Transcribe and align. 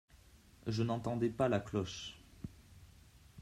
Je 0.65 0.81
n’entendais 0.81 1.29
pas 1.29 1.47
la 1.47 1.59
cloche. 1.59 2.19